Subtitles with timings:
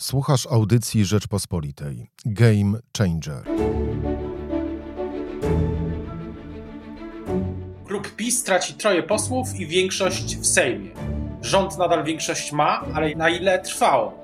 [0.00, 2.10] Słuchasz audycji Rzeczpospolitej.
[2.26, 3.42] Game Changer.
[7.86, 10.90] Klub PiS traci troje posłów i większość w Sejmie.
[11.42, 14.18] Rząd nadal większość ma, ale na ile trwało?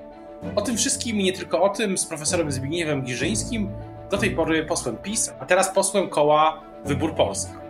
[0.55, 3.69] O tym wszystkim i nie tylko o tym z profesorem Zbigniewem Giżyńskim,
[4.11, 7.61] do tej pory posłem PiS, a teraz posłem koła Wybór Polska.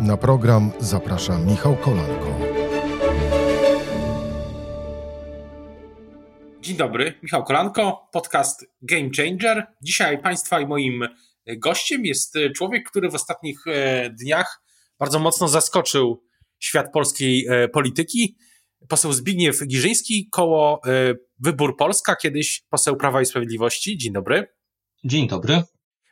[0.00, 2.51] Na program zaprasza Michał Kolanko.
[6.62, 9.66] Dzień dobry, Michał Kolanko, podcast Game Changer.
[9.80, 11.08] Dzisiaj Państwa i moim
[11.56, 14.62] gościem jest człowiek, który w ostatnich e, dniach
[14.98, 16.24] bardzo mocno zaskoczył
[16.58, 18.36] świat polskiej e, polityki.
[18.88, 23.98] Poseł Zbigniew Giżyński, koło e, Wybór Polska, kiedyś poseł Prawa i Sprawiedliwości.
[23.98, 24.46] Dzień dobry.
[25.04, 25.62] Dzień dobry.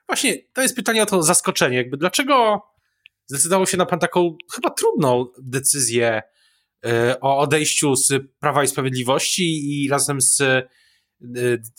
[0.09, 1.77] Właśnie to jest pytanie o to zaskoczenie.
[1.77, 2.63] Jakby dlaczego
[3.27, 6.23] zdecydował się na pan taką chyba trudną decyzję
[7.21, 10.43] o odejściu z Prawa i Sprawiedliwości i razem z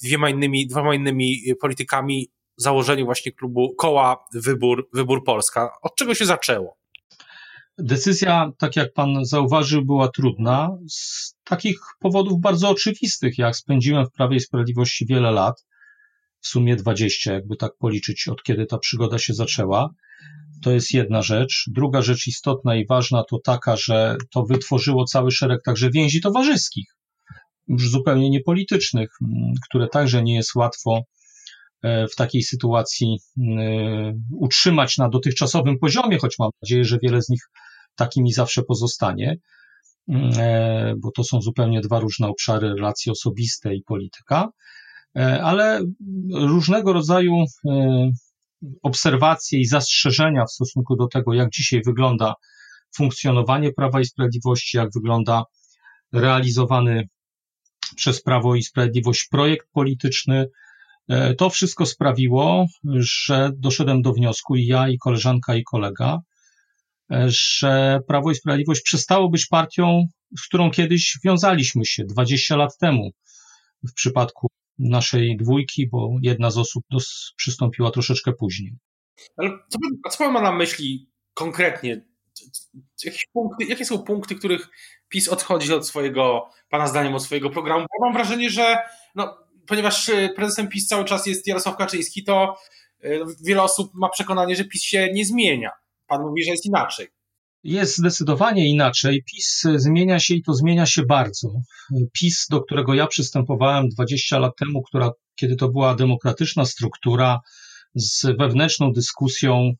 [0.03, 5.69] dwiema innymi, dwoma innymi politykami założeniu właśnie klubu koła Wybór, Wybór Polska.
[5.81, 6.77] Od czego się zaczęło?
[7.77, 14.11] Decyzja, tak jak pan zauważył, była trudna z takich powodów bardzo oczywistych, jak spędziłem w
[14.11, 15.65] Prawie i Sprawiedliwości wiele lat,
[16.39, 19.89] w sumie 20, jakby tak policzyć, od kiedy ta przygoda się zaczęła.
[20.63, 21.65] To jest jedna rzecz.
[21.67, 26.85] Druga rzecz istotna i ważna to taka, że to wytworzyło cały szereg także więzi towarzyskich,
[27.67, 29.09] już zupełnie niepolitycznych,
[29.69, 31.01] które także nie jest łatwo
[31.83, 33.17] w takiej sytuacji
[34.39, 37.41] utrzymać na dotychczasowym poziomie, choć mam nadzieję, że wiele z nich
[37.95, 39.37] takimi zawsze pozostanie,
[40.97, 44.49] bo to są zupełnie dwa różne obszary relacji osobiste i polityka,
[45.43, 45.81] ale
[46.33, 47.33] różnego rodzaju
[48.83, 52.33] obserwacje i zastrzeżenia w stosunku do tego, jak dzisiaj wygląda
[52.95, 55.43] funkcjonowanie Prawa i Sprawiedliwości, jak wygląda
[56.13, 57.07] realizowany
[57.95, 60.45] przez Prawo i Sprawiedliwość projekt polityczny,
[61.37, 62.65] to wszystko sprawiło,
[62.97, 66.19] że doszedłem do wniosku i ja, i koleżanka, i kolega,
[67.25, 70.05] że Prawo i Sprawiedliwość przestało być partią,
[70.37, 73.11] z którą kiedyś wiązaliśmy się 20 lat temu
[73.89, 74.50] w przypadku
[74.89, 78.73] naszej dwójki, bo jedna z osób dos- przystąpiła troszeczkę później.
[79.37, 82.05] Ale co, a co pan ma na myśli konkretnie?
[83.33, 84.69] Punkty, jakie są punkty, których
[85.09, 87.85] PiS odchodzi od swojego, pana zdaniem, od swojego programu?
[87.99, 88.77] Bo mam wrażenie, że
[89.15, 89.37] no,
[89.67, 92.57] ponieważ prezesem PiS cały czas jest Jarosław Kaczyński, to
[93.43, 95.71] wiele osób ma przekonanie, że PiS się nie zmienia.
[96.07, 97.07] Pan mówi, że jest inaczej.
[97.63, 99.23] Jest zdecydowanie inaczej.
[99.23, 101.49] PiS zmienia się i to zmienia się bardzo.
[102.13, 107.39] PiS, do którego ja przystępowałem 20 lat temu, która, kiedy to była demokratyczna struktura
[107.95, 109.71] z wewnętrzną dyskusją,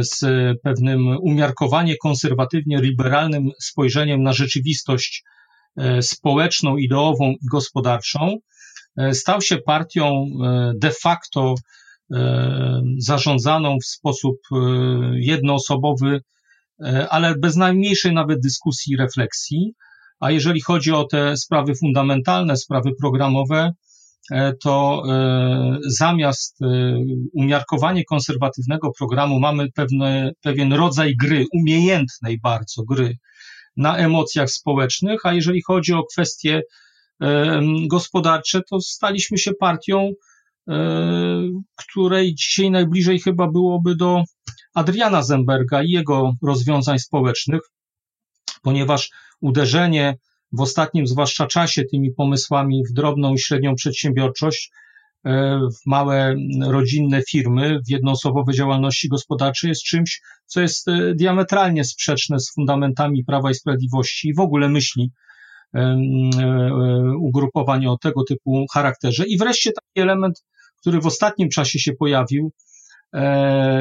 [0.00, 0.20] z
[0.62, 5.24] pewnym umiarkowanie konserwatywnie liberalnym spojrzeniem na rzeczywistość
[6.00, 8.36] społeczną, ideową i gospodarczą,
[9.12, 10.26] stał się partią
[10.74, 11.54] de facto
[12.98, 14.36] zarządzaną w sposób
[15.14, 16.20] jednoosobowy,
[17.10, 19.72] ale bez najmniejszej nawet dyskusji refleksji.
[20.20, 23.72] A jeżeli chodzi o te sprawy fundamentalne, sprawy programowe,
[24.62, 25.02] to
[25.86, 26.58] zamiast
[27.34, 33.16] umiarkowanie konserwatywnego programu mamy pewne, pewien rodzaj gry, umiejętnej bardzo gry
[33.76, 36.62] na emocjach społecznych, a jeżeli chodzi o kwestie
[37.86, 40.10] gospodarcze, to staliśmy się partią,
[41.76, 44.22] której dzisiaj najbliżej chyba byłoby do
[44.76, 47.60] Adriana Zemberga i jego rozwiązań społecznych,
[48.62, 49.10] ponieważ
[49.40, 50.16] uderzenie
[50.52, 54.70] w ostatnim, zwłaszcza czasie, tymi pomysłami w drobną i średnią przedsiębiorczość,
[55.74, 56.34] w małe
[56.66, 63.50] rodzinne firmy, w jednoosobowe działalności gospodarczej jest czymś, co jest diametralnie sprzeczne z fundamentami Prawa
[63.50, 65.10] i Sprawiedliwości i w ogóle myśli
[67.20, 69.24] ugrupowania o tego typu charakterze.
[69.26, 70.44] I wreszcie taki element,
[70.80, 72.52] który w ostatnim czasie się pojawił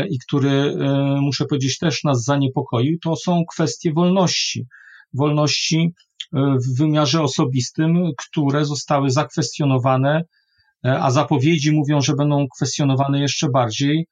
[0.09, 0.75] i który,
[1.21, 4.65] muszę powiedzieć, też nas zaniepokoił, to są kwestie wolności.
[5.13, 5.93] Wolności
[6.33, 10.23] w wymiarze osobistym, które zostały zakwestionowane,
[10.83, 14.07] a zapowiedzi mówią, że będą kwestionowane jeszcze bardziej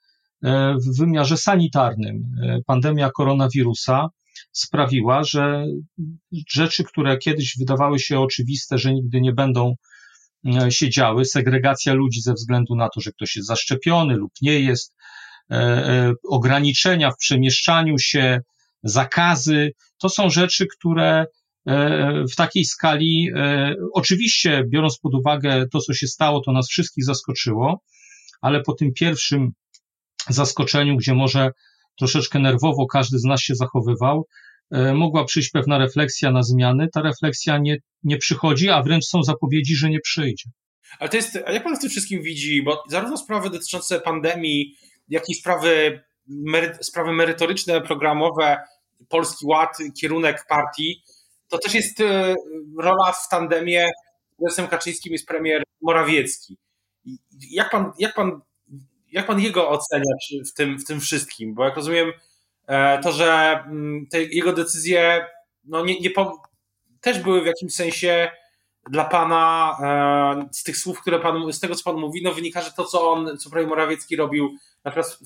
[0.87, 2.23] w wymiarze sanitarnym.
[2.65, 4.07] Pandemia koronawirusa
[4.51, 5.65] sprawiła, że
[6.49, 9.75] rzeczy, które kiedyś wydawały się oczywiste, że nigdy nie będą
[10.69, 14.95] się działy, segregacja ludzi ze względu na to, że ktoś jest zaszczepiony lub nie jest,
[16.29, 18.41] ograniczenia w przemieszczaniu się,
[18.83, 21.25] zakazy, to są rzeczy, które
[22.31, 23.29] w takiej skali,
[23.93, 27.81] oczywiście biorąc pod uwagę to, co się stało, to nas wszystkich zaskoczyło,
[28.41, 29.51] ale po tym pierwszym
[30.29, 31.51] zaskoczeniu, gdzie może
[31.99, 34.27] troszeczkę nerwowo każdy z nas się zachowywał,
[34.93, 36.87] mogła przyjść pewna refleksja na zmiany.
[36.93, 40.49] Ta refleksja nie, nie przychodzi, a wręcz są zapowiedzi, że nie przyjdzie.
[40.99, 42.63] Ale to jest, a jak pan w tym wszystkim widzi?
[42.63, 44.75] Bo zarówno sprawy dotyczące pandemii,
[45.09, 48.57] jak i sprawy, mery, sprawy merytoryczne, programowe,
[49.09, 51.03] Polski Ład, kierunek partii,
[51.47, 52.35] to też jest e,
[52.77, 53.89] rola w tandemie
[54.33, 56.57] z prezesem Kaczyńskim jest premier Morawiecki.
[57.51, 58.41] Jak pan, jak pan,
[59.11, 60.13] jak pan jego ocenia
[60.51, 61.53] w tym, w tym wszystkim?
[61.53, 62.11] Bo jak rozumiem,
[62.67, 65.25] e, to, że mm, jego decyzje
[65.65, 66.09] no nie, nie
[67.01, 68.31] też były w jakimś sensie
[68.89, 72.61] dla pana e, z tych słów, które pan, z tego co pan mówi, no wynika,
[72.61, 75.19] że to, co on, co premier Morawiecki robił, na przykład,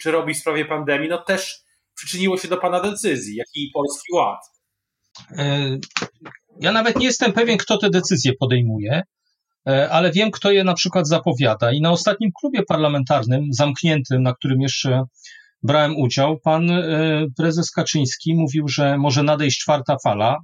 [0.00, 1.62] czy robi w sprawie pandemii, no też
[1.94, 4.38] przyczyniło się do pana decyzji, jak i Polski Ład.
[5.30, 5.76] E,
[6.60, 9.02] ja nawet nie jestem pewien, kto te decyzje podejmuje,
[9.68, 11.72] e, ale wiem, kto je na przykład zapowiada.
[11.72, 15.02] I na ostatnim klubie parlamentarnym, zamkniętym, na którym jeszcze
[15.62, 16.70] brałem udział, pan
[17.36, 20.36] prezes Kaczyński mówił, że może nadejść czwarta fala,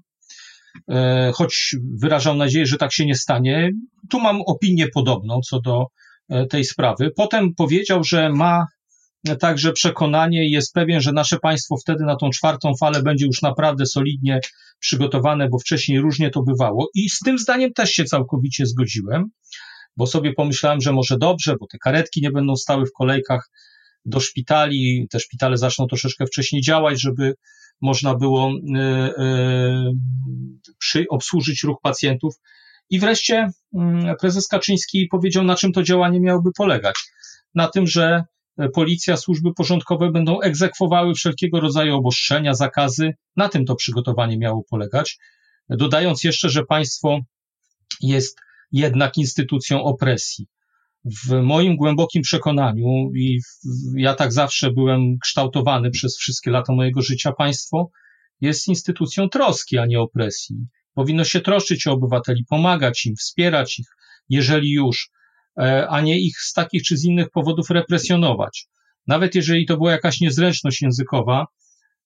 [1.35, 3.71] choć wyrażam nadzieję, że tak się nie stanie.
[4.11, 5.87] Tu mam opinię podobną co do
[6.29, 7.11] e, tej sprawy.
[7.17, 8.67] Potem powiedział, że ma
[9.41, 13.43] także przekonanie i jest pewien, że nasze państwo wtedy na tą czwartą falę będzie już
[13.43, 14.41] naprawdę solidnie
[14.79, 16.89] przygotowane, bo wcześniej różnie to bywało.
[16.95, 19.25] I z tym zdaniem też się całkowicie zgodziłem,
[19.97, 23.51] bo sobie pomyślałem, że może dobrze, bo te karetki nie będą stały w kolejkach
[24.05, 27.35] do szpitali, te szpitale zaczną troszeczkę wcześniej działać, żeby
[27.81, 29.93] można było e, e,
[30.79, 32.35] przy, obsłużyć ruch pacjentów.
[32.91, 36.95] I wreszcie mm, prezes Kaczyński powiedział, na czym to działanie miałoby polegać.
[37.55, 38.25] Na tym, że
[38.75, 43.15] policja, służby porządkowe będą egzekwowały wszelkiego rodzaju obostrzenia, zakazy.
[43.37, 45.19] Na tym to przygotowanie miało polegać.
[45.69, 47.19] Dodając jeszcze, że państwo
[48.01, 48.39] jest
[48.73, 50.47] jednak instytucją opresji
[51.05, 53.41] w moim głębokim przekonaniu, i
[53.97, 57.91] ja tak zawsze byłem kształtowany przez wszystkie lata mojego życia, państwo
[58.41, 60.57] jest instytucją troski, a nie opresji.
[60.95, 63.87] Powinno się troszczyć o obywateli, pomagać im, wspierać ich,
[64.29, 65.11] jeżeli już,
[65.61, 68.67] e, a nie ich z takich czy z innych powodów represjonować.
[69.07, 71.47] Nawet jeżeli to była jakaś niezręczność językowa,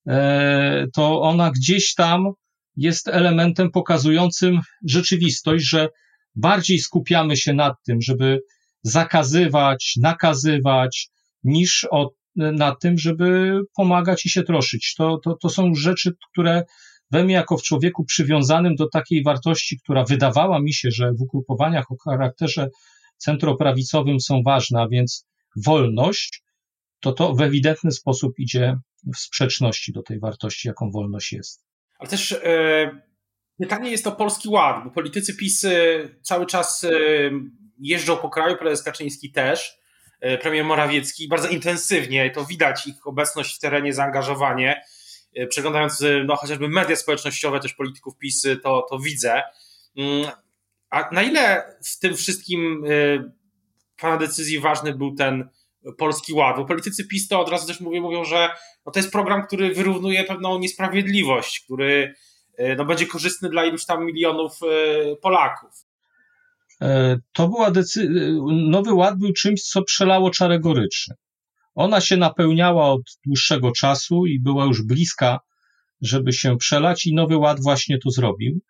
[0.08, 2.32] e, to ona gdzieś tam
[2.76, 5.88] jest elementem pokazującym rzeczywistość, że
[6.34, 8.40] bardziej skupiamy się nad tym, żeby
[8.82, 11.08] zakazywać, nakazywać,
[11.44, 14.94] niż o, na tym, żeby pomagać i się troszyć.
[14.94, 16.62] To, to, to są rzeczy, które
[17.10, 21.22] we mnie jako w człowieku przywiązanym do takiej wartości, która wydawała mi się, że w
[21.22, 22.68] ugrupowaniach o charakterze
[23.16, 25.26] centroprawicowym są ważne, a więc
[25.64, 26.42] wolność,
[27.00, 28.76] to to w ewidentny sposób idzie
[29.14, 31.64] w sprzeczności do tej wartości, jaką wolność jest.
[31.98, 33.07] Ale też e,
[33.58, 35.66] pytanie jest o Polski Ład, bo politycy PiS
[36.22, 36.90] cały czas e,
[37.80, 39.78] jeżdżą po kraju, prezes Kaczyński też,
[40.20, 44.82] e, premier Morawiecki, bardzo intensywnie, to widać ich obecność w terenie, zaangażowanie.
[45.34, 49.42] E, przeglądając no, chociażby media społecznościowe, też polityków PiS, to, to widzę.
[49.96, 50.30] Mm,
[50.90, 52.84] a na ile w tym wszystkim
[54.00, 55.48] Pana decyzji ważny był ten
[55.98, 56.56] Polski Ład?
[56.56, 58.50] Bo politycy PiS to od razu też mówią, mówią że
[58.86, 62.14] no, to jest program, który wyrównuje pewną niesprawiedliwość, który
[62.76, 64.60] no, będzie korzystny dla iluś tam milionów
[65.22, 65.88] Polaków.
[66.82, 68.10] E, to była decyzja,
[68.52, 71.14] Nowy Ład był czymś, co przelało czarę goryczy.
[71.74, 75.40] Ona się napełniała od dłuższego czasu i była już bliska,
[76.00, 78.60] żeby się przelać, i Nowy Ład właśnie to zrobił,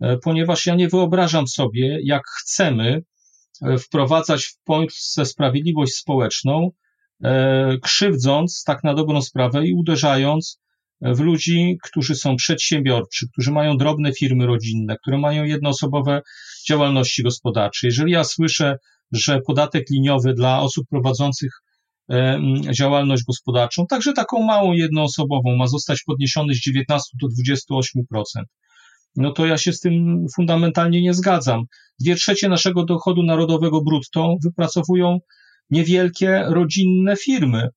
[0.00, 3.02] e, ponieważ ja nie wyobrażam sobie, jak chcemy
[3.62, 6.70] e, wprowadzać w Polsce sprawiedliwość społeczną,
[7.82, 10.60] krzywdząc tak na dobrą sprawę i uderzając
[11.00, 16.22] w ludzi, którzy są przedsiębiorczy, którzy mają drobne firmy rodzinne, które mają jednoosobowe
[16.68, 17.88] działalności gospodarczej.
[17.88, 18.76] Jeżeli ja słyszę,
[19.12, 21.50] że podatek liniowy dla osób prowadzących
[22.72, 28.22] działalność gospodarczą, także taką małą jednoosobową, ma zostać podniesiony z 19 do 28%,
[29.16, 31.62] no to ja się z tym fundamentalnie nie zgadzam.
[32.00, 35.18] Dwie trzecie naszego dochodu narodowego brutto wypracowują
[35.70, 37.68] niewielkie rodzinne firmy.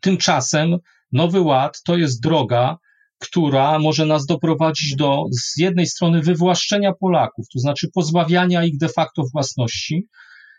[0.00, 0.76] Tymczasem
[1.12, 2.76] Nowy Ład to jest droga,
[3.18, 8.88] która może nas doprowadzić do z jednej strony wywłaszczenia Polaków, to znaczy pozbawiania ich de
[8.88, 10.06] facto własności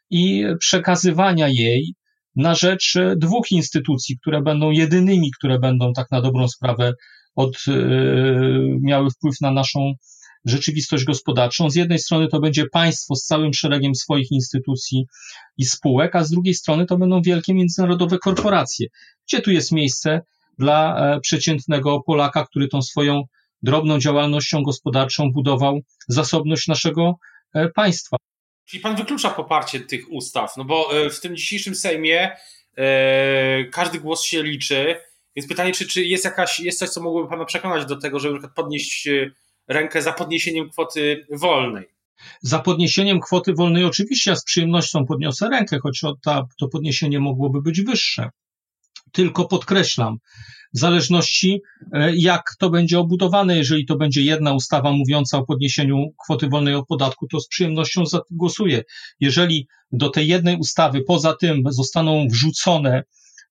[0.10, 1.94] i przekazywania jej
[2.36, 6.94] na rzecz dwóch instytucji, które będą jedynymi, które będą tak na dobrą sprawę
[7.36, 9.94] od, yy, miały wpływ na naszą
[10.46, 11.70] rzeczywistość gospodarczą.
[11.70, 15.06] Z jednej strony to będzie państwo z całym szeregiem swoich instytucji
[15.58, 18.88] i spółek, a z drugiej strony to będą wielkie międzynarodowe korporacje.
[19.27, 20.22] Gdzie tu jest miejsce
[20.58, 23.24] dla e, przeciętnego Polaka, który tą swoją
[23.62, 27.16] drobną działalnością gospodarczą budował zasobność naszego
[27.54, 28.18] e, państwa.
[28.66, 32.38] Czyli pan wyklucza poparcie tych ustaw, no bo e, w tym dzisiejszym Sejmie
[33.72, 34.96] każdy głos się liczy.
[35.36, 38.50] Więc pytanie, czy, czy jest jakaś, jest coś, co mogłoby Pana przekonać do tego, żeby
[38.56, 39.10] podnieść
[39.68, 41.86] rękę za podniesieniem kwoty wolnej?
[42.42, 47.62] Za podniesieniem kwoty wolnej oczywiście ja z przyjemnością podniosę rękę, choć ta, to podniesienie mogłoby
[47.62, 48.30] być wyższe.
[49.12, 50.18] Tylko podkreślam,
[50.74, 51.62] w zależności
[51.94, 56.76] e, jak to będzie obudowane, jeżeli to będzie jedna ustawa mówiąca o podniesieniu kwoty wolnej
[56.76, 58.84] od podatku, to z przyjemnością głosuję.
[59.20, 63.04] Jeżeli do tej jednej ustawy poza tym zostaną wrzucone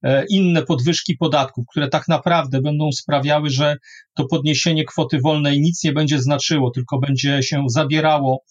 [0.03, 3.77] e, inne podwyżki podatków, które tak naprawdę będą sprawiały, że
[4.15, 8.43] to podniesienie kwoty wolnej nic nie będzie znaczyło, tylko będzie się zabierało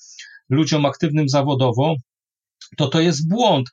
[0.49, 1.95] ludziom aktywnym zawodowo,
[2.77, 3.69] to to jest błąd.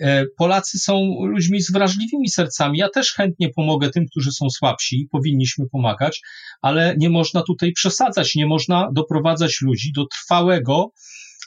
[0.00, 2.78] E, Polacy są ludźmi z wrażliwymi sercami.
[2.78, 6.20] Ja też chętnie pomogę tym, którzy są słabsi i powinniśmy pomagać,
[6.62, 10.90] ale nie można tutaj przesadzać, nie można doprowadzać ludzi do trwałego,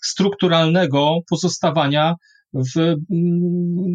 [0.03, 2.15] strukturalnego pozostawania
[2.53, 2.97] w mm,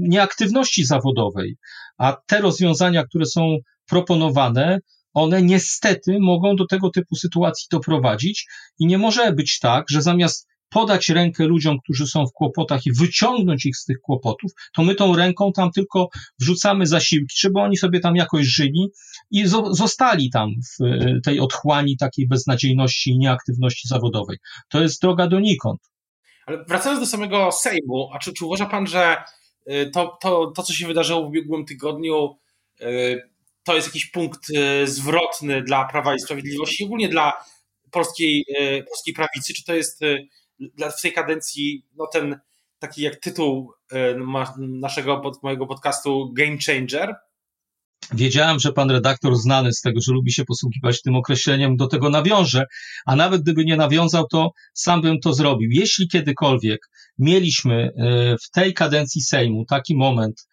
[0.09, 1.57] nieaktywności zawodowej.
[1.99, 3.57] A te rozwiązania, które są
[3.89, 4.79] proponowane,
[5.15, 8.47] one niestety mogą do tego typu sytuacji doprowadzić
[8.79, 12.93] i nie może być tak, że zamiast podać rękę ludziom, którzy są w kłopotach i
[12.93, 17.77] wyciągnąć ich z tych kłopotów, to my tą ręką tam tylko wrzucamy zasiłki, żeby oni
[17.77, 18.89] sobie tam jakoś żyli
[19.31, 24.39] i zostali tam w e, tej otchłani takiej beznadziejności i nieaktywności zawodowej.
[24.69, 25.81] To jest droga donikąd.
[26.47, 29.17] Ale wracając do samego Sejmu, a czy, czy uważa pan, że
[29.67, 32.39] e, to, to, to, co się wydarzyło w ubiegłym tygodniu,
[32.81, 32.87] e,
[33.65, 34.41] to jest jakiś punkt
[34.85, 37.33] zwrotny dla Prawa i Sprawiedliwości, ogólnie dla
[37.91, 38.45] polskiej,
[38.89, 39.55] polskiej prawicy?
[39.55, 40.01] Czy to jest
[40.99, 42.41] w tej kadencji no ten
[42.79, 44.15] taki jak tytuł e,
[44.59, 47.15] naszego, mojego podcastu Game Changer.
[48.15, 52.11] Wiedziałem, że pan redaktor znany z tego, że lubi się posługiwać tym określeniem, do tego
[52.11, 52.65] nawiąże,
[53.07, 55.71] a nawet gdyby nie nawiązał, to sam bym to zrobił.
[55.73, 56.81] Jeśli kiedykolwiek
[57.19, 60.49] mieliśmy e, w tej kadencji Sejmu taki moment,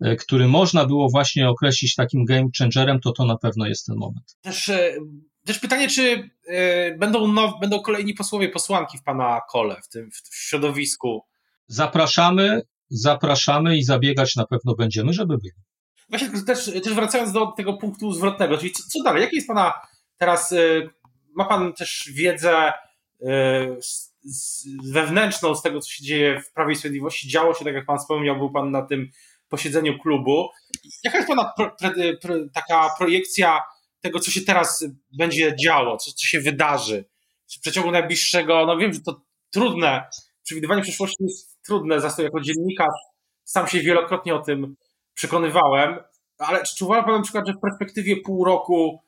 [0.00, 3.96] e, który można było właśnie określić takim game changerem, to to na pewno jest ten
[3.96, 4.36] moment.
[4.40, 4.70] Też
[5.46, 10.10] też pytanie, czy y, będą, now, będą kolejni posłowie, posłanki w pana kole, w tym
[10.10, 11.24] w środowisku?
[11.66, 15.52] Zapraszamy, zapraszamy i zabiegać na pewno będziemy, żeby byli.
[16.08, 19.22] Właśnie też, też wracając do tego punktu zwrotnego, czyli co, co dalej?
[19.22, 19.74] Jakie jest pana
[20.16, 20.90] teraz, y,
[21.34, 23.26] ma pan też wiedzę y,
[23.80, 27.28] z, z wewnętrzną z tego, co się dzieje w Prawie i Sprawiedliwości?
[27.28, 29.10] Działo się, tak jak pan wspomniał, był pan na tym
[29.48, 30.48] posiedzeniu klubu.
[31.04, 31.76] Jaka jest pana pro,
[32.54, 33.60] taka projekcja
[34.04, 34.86] tego, co się teraz
[35.18, 37.04] będzie działo, co, co się wydarzy
[37.56, 39.20] w przeciągu najbliższego, no wiem, że to
[39.50, 40.08] trudne,
[40.44, 42.94] przewidywanie przyszłości jest trudne, zresztą jako dziennikarz
[43.44, 44.76] sam się wielokrotnie o tym
[45.14, 45.98] przekonywałem,
[46.38, 49.02] ale czy, uważa Pan na przykład, że w perspektywie pół roku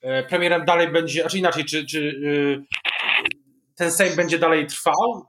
[0.00, 2.14] e, premierem dalej będzie, a inaczej, czy, czy
[2.60, 2.76] e,
[3.74, 5.26] ten Sejm będzie dalej trwał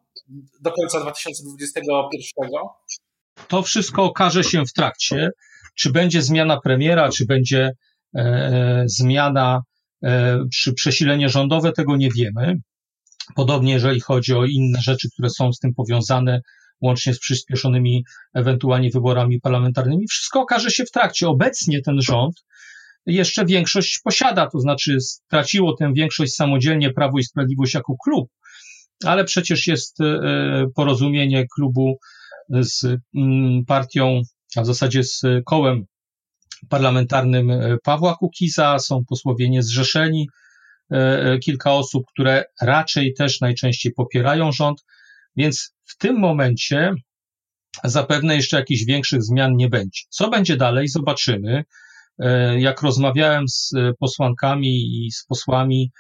[0.62, 2.50] do końca 2021?
[3.48, 5.30] To wszystko okaże się w trakcie.
[5.76, 7.72] Czy będzie zmiana premiera, czy będzie
[8.86, 9.62] zmiana
[10.54, 12.56] czy e, przesilenie rządowe, tego nie wiemy.
[13.36, 16.42] Podobnie jeżeli chodzi o inne rzeczy, które są z tym powiązane,
[16.82, 20.08] łącznie z przyspieszonymi ewentualnie wyborami parlamentarnymi.
[20.08, 21.28] Wszystko okaże się w trakcie.
[21.28, 22.44] Obecnie ten rząd
[23.06, 28.30] jeszcze większość posiada, to znaczy straciło tę większość samodzielnie Prawo i Sprawiedliwość jako klub,
[29.06, 29.98] ale przecież jest
[30.76, 31.98] porozumienie klubu
[32.50, 34.22] z mm, partią,
[34.56, 35.86] a w zasadzie z kołem
[36.70, 40.30] parlamentarnym e, Pawła Kukiza, są posłowie niezrzeszeni,
[40.92, 44.84] e, e, kilka osób, które raczej też najczęściej popierają rząd,
[45.36, 46.94] więc w tym momencie
[47.84, 50.02] zapewne jeszcze jakichś większych zmian nie będzie.
[50.10, 51.64] Co będzie dalej, zobaczymy.
[52.58, 55.92] Jak rozmawiałem z posłankami i z posłami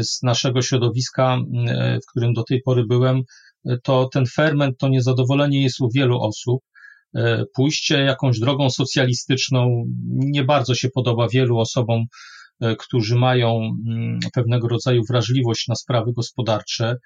[0.00, 1.38] z naszego środowiska,
[2.02, 3.22] w którym do tej pory byłem,
[3.82, 6.60] to ten ferment, to niezadowolenie jest u wielu osób.
[7.14, 12.04] E, pójście jakąś drogą socjalistyczną nie bardzo się podoba wielu osobom,
[12.60, 16.96] e, którzy mają mm, pewnego rodzaju wrażliwość na sprawy gospodarcze.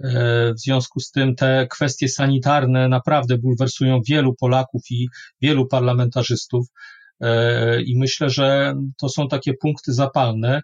[0.00, 5.08] E, w związku z tym te kwestie sanitarne naprawdę bulwersują wielu Polaków i
[5.42, 6.66] wielu parlamentarzystów.
[7.86, 10.60] I myślę, że to są takie punkty zapalne,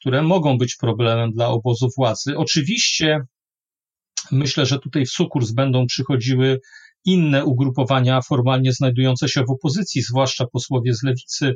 [0.00, 2.36] które mogą być problemem dla obozu władzy.
[2.36, 3.20] Oczywiście
[4.32, 6.60] myślę, że tutaj w sukurs będą przychodziły
[7.04, 11.54] inne ugrupowania formalnie znajdujące się w opozycji, zwłaszcza posłowie z lewicy,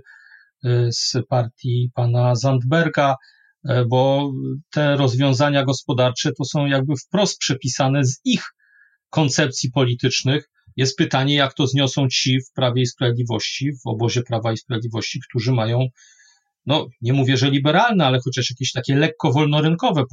[0.65, 3.17] y, z partii pana Zandberga,
[3.65, 4.33] y, bo
[4.71, 8.45] te rozwiązania gospodarcze to są jakby wprost przepisane z ich
[9.11, 10.51] koncepcji politycznych.
[10.77, 15.21] Jest pytanie, jak to zniosą ci w Prawie i Sprawiedliwości, w obozie Prawa i Sprawiedliwości,
[15.29, 15.87] którzy mają,
[16.67, 20.05] no nie mówię, że liberalne, ale chociaż jakieś takie lekko wolnorynkowe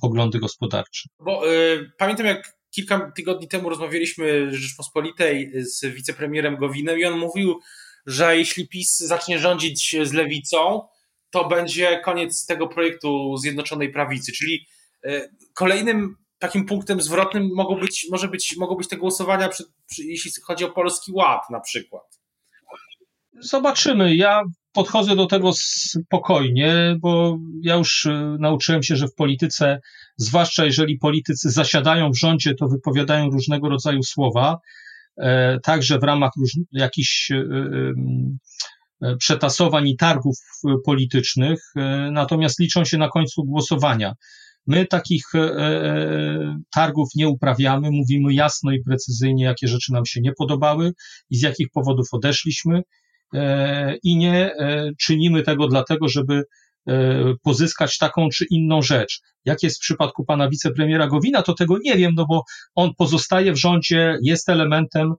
[0.00, 1.08] poglądy gospodarcze.
[1.20, 7.18] Bo y, pamiętam, jak kilka tygodni temu rozmawialiśmy w Rzeczpospolitej z wicepremierem Gowinem i on
[7.18, 7.60] mówił
[8.06, 10.88] że jeśli PiS zacznie rządzić z lewicą,
[11.30, 14.32] to będzie koniec tego projektu Zjednoczonej Prawicy.
[14.32, 14.66] Czyli
[15.04, 20.04] e, kolejnym takim punktem zwrotnym mogą być, może być, mogą być te głosowania, przy, przy,
[20.04, 22.20] jeśli chodzi o Polski Ład na przykład.
[23.32, 24.16] Zobaczymy.
[24.16, 29.80] Ja podchodzę do tego spokojnie, bo ja już e, nauczyłem się, że w polityce,
[30.16, 34.58] zwłaszcza jeżeli politycy zasiadają w rządzie, to wypowiadają różnego rodzaju słowa,
[35.16, 36.30] e, także w ramach
[36.72, 37.44] jakichś e,
[39.18, 40.36] przetasowań i targów
[40.84, 41.72] politycznych,
[42.12, 44.14] natomiast liczą się na końcu głosowania.
[44.66, 45.24] My takich
[46.74, 50.92] targów nie uprawiamy, mówimy jasno i precyzyjnie, jakie rzeczy nam się nie podobały
[51.30, 52.82] i z jakich powodów odeszliśmy
[53.34, 56.44] E, i nie e, czynimy tego dlatego, żeby e,
[57.42, 59.20] pozyskać taką czy inną rzecz.
[59.44, 63.52] Jak jest w przypadku pana wicepremiera Gowina, to tego nie wiem, no bo on pozostaje
[63.52, 65.14] w rządzie, jest elementem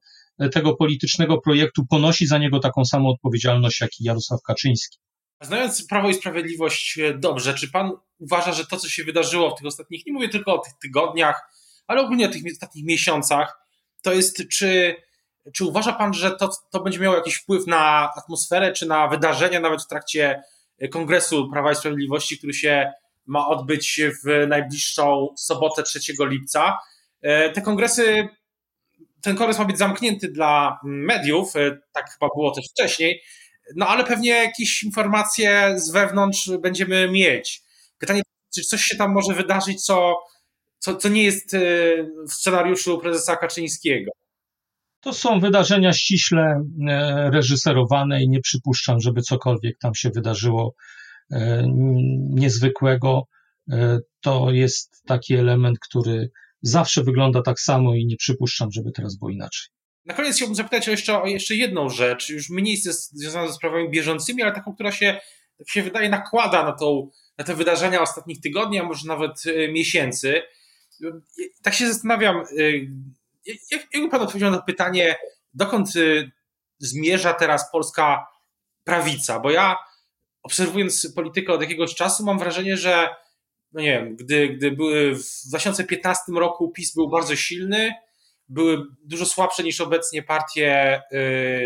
[0.53, 4.97] tego politycznego projektu, ponosi za niego taką samą odpowiedzialność jak i Jarosław Kaczyński.
[5.41, 9.67] Znając Prawo i Sprawiedliwość dobrze, czy pan uważa, że to, co się wydarzyło w tych
[9.67, 11.41] ostatnich, nie mówię tylko o tych tygodniach,
[11.87, 13.59] ale ogólnie o tych ostatnich miesiącach,
[14.01, 14.95] to jest, czy
[15.53, 19.59] czy uważa pan, że to, to będzie miało jakiś wpływ na atmosferę, czy na wydarzenia
[19.59, 20.41] nawet w trakcie
[20.91, 22.91] Kongresu Prawa i Sprawiedliwości, który się
[23.25, 26.77] ma odbyć w najbliższą sobotę 3 lipca?
[27.21, 28.27] E, te kongresy,
[29.21, 33.21] ten kongres ma być zamknięty dla mediów, e, tak chyba było też wcześniej,
[33.75, 37.61] no ale pewnie jakieś informacje z wewnątrz będziemy mieć.
[37.99, 38.21] Pytanie,
[38.55, 40.23] czy coś się tam może wydarzyć, co,
[40.79, 41.59] co, co nie jest e,
[42.29, 44.11] w scenariuszu prezesa Kaczyńskiego?
[45.05, 50.75] To są wydarzenia ściśle e, reżyserowane i nie przypuszczam, żeby cokolwiek tam się wydarzyło
[51.31, 51.63] e,
[52.29, 53.27] niezwykłego.
[53.71, 56.29] E, to jest taki element, który
[56.61, 59.67] zawsze wygląda tak samo i nie przypuszczam, żeby teraz było inaczej.
[60.05, 64.43] Na koniec chciałbym zapytać jeszcze, o jeszcze jedną rzecz, już mniej związaną ze sprawami bieżącymi,
[64.43, 65.19] ale taką, która się,
[65.57, 69.43] tak się wydaje, nakłada na, tą, na te wydarzenia ostatnich tygodni, a może nawet
[69.73, 70.41] miesięcy.
[71.63, 72.43] Tak się zastanawiam,
[73.45, 75.15] jak, jakby pan odpowiedział na pytanie,
[75.53, 76.31] dokąd y,
[76.79, 78.27] zmierza teraz polska
[78.83, 79.39] prawica?
[79.39, 79.77] Bo ja
[80.43, 83.15] obserwując politykę od jakiegoś czasu mam wrażenie, że
[83.71, 87.93] no nie wiem, gdy, gdy były w 2015 roku PiS był bardzo silny,
[88.49, 91.01] były dużo słabsze niż obecnie partie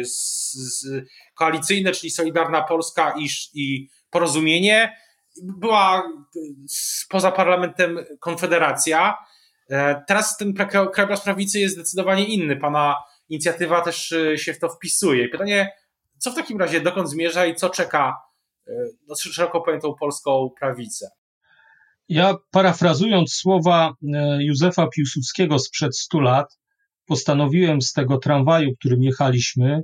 [0.01, 4.97] y, z, z koalicyjne, czyli Solidarna Polska i, i Porozumienie.
[5.43, 6.03] Była
[7.09, 9.17] poza parlamentem Konfederacja.
[9.69, 10.53] E, teraz ten
[10.93, 12.55] krajobraz prawicy jest zdecydowanie inny.
[12.55, 12.95] Pana
[13.29, 15.29] inicjatywa też e, się w to wpisuje.
[15.29, 15.71] Pytanie,
[16.17, 18.15] co w takim razie, dokąd zmierza i co czeka
[18.67, 18.71] e,
[19.07, 21.09] no, szeroko pojętą polską prawicę?
[22.07, 23.93] Ja parafrazując słowa
[24.39, 26.59] Józefa Piłsudskiego sprzed 100 lat,
[27.05, 29.81] postanowiłem z tego tramwaju, którym jechaliśmy,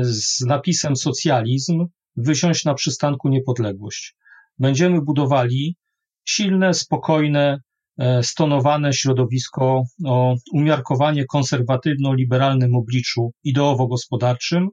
[0.00, 4.16] z napisem socjalizm, wysiąść na przystanku niepodległość.
[4.58, 5.76] Będziemy budowali
[6.24, 7.60] silne, spokojne,
[8.22, 14.68] stonowane środowisko o umiarkowanie konserwatywno-liberalnym obliczu ideowo-gospodarczym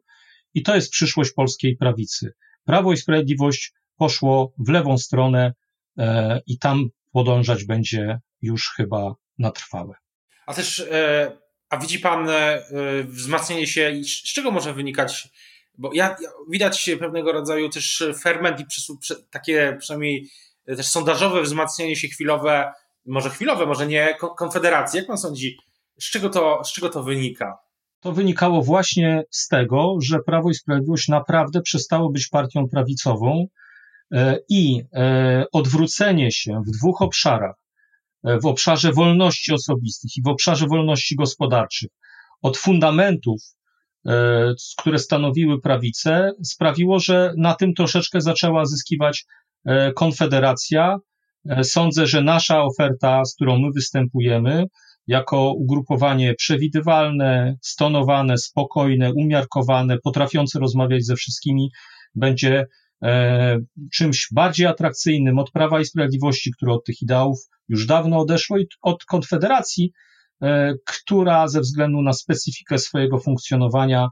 [0.53, 2.33] i to jest przyszłość polskiej prawicy.
[2.65, 5.53] Prawo i Sprawiedliwość poszło w lewą stronę
[5.97, 9.93] e, i tam podążać będzie już chyba na trwałe.
[10.45, 11.31] A też, e,
[11.69, 12.27] a widzi pan
[13.03, 15.27] wzmacnianie się, z czego może wynikać,
[15.77, 16.15] bo ja,
[16.51, 18.65] widać pewnego rodzaju też ferment i
[19.29, 20.29] takie przynajmniej
[20.65, 22.71] też sondażowe wzmacnianie się chwilowe
[23.05, 24.97] może chwilowe, może nie konfederacji.
[24.97, 25.57] Jak pan sądzi,
[25.99, 27.57] z czego to, z czego to wynika?
[27.99, 33.47] To wynikało właśnie z tego, że Prawo i Sprawiedliwość naprawdę przestało być partią prawicową
[34.11, 37.55] e, i e, odwrócenie się w dwóch obszarach,
[38.23, 41.89] e, w obszarze wolności osobistych i w obszarze wolności gospodarczych,
[42.41, 43.41] od fundamentów,
[44.77, 49.25] które stanowiły prawicę, sprawiło, że na tym troszeczkę zaczęła zyskiwać
[49.95, 50.97] Konfederacja,
[51.63, 54.65] sądzę, że nasza oferta, z którą my występujemy,
[55.08, 61.71] jako ugrupowanie przewidywalne, stonowane, spokojne, umiarkowane, potrafiące rozmawiać ze wszystkimi,
[62.15, 62.65] będzie
[63.03, 63.60] e,
[63.93, 68.67] czymś bardziej atrakcyjnym od Prawa i Sprawiedliwości, które od tych ideałów już dawno odeszło, i
[68.81, 69.91] od Konfederacji,
[70.41, 74.08] e, która ze względu na specyfikę swojego funkcjonowania,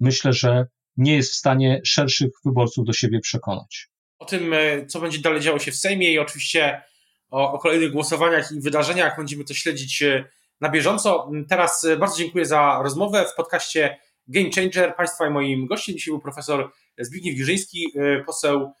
[0.00, 0.66] myślę, że
[0.96, 3.93] nie jest w stanie szerszych wyborców do siebie przekonać
[4.24, 6.82] o tym, e, co będzie dalej działo się w Sejmie i oczywiście
[7.30, 10.24] o, o kolejnych głosowaniach i wydarzeniach będziemy to śledzić e,
[10.60, 11.30] na bieżąco.
[11.48, 14.96] Teraz e, bardzo dziękuję za rozmowę w podcaście Game Changer.
[14.96, 17.92] Państwa i moim gościem dzisiaj był profesor Zbigniew Giżyński,
[18.26, 18.72] poseł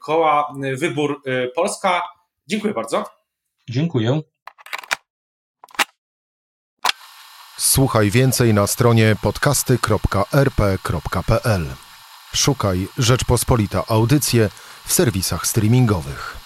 [0.00, 1.22] koła Wybór
[1.54, 2.02] Polska.
[2.46, 3.04] Dziękuję bardzo.
[3.70, 4.20] Dziękuję.
[7.58, 11.66] Słuchaj więcej na stronie podcasty.rp.pl.
[12.34, 14.48] Szukaj Rzeczpospolita Audycje
[14.86, 16.39] w serwisach streamingowych.